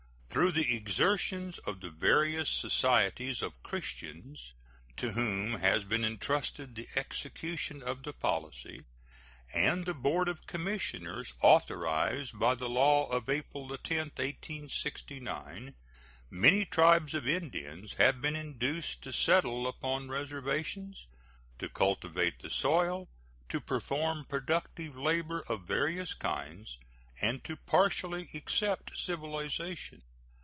[0.33, 4.53] Through the exertions of the various societies of Christians
[4.95, 8.85] to whom has been intrusted the execution of the policy,
[9.53, 15.75] and the board of commissioners authorized by the law of April 10, 1869,
[16.29, 21.07] many tribes of Indians have been induced to settle upon reservations,
[21.59, 23.09] to cultivate the soil,
[23.49, 26.77] to perform productive labor of various kinds,
[27.19, 30.01] and to partially accept civilization.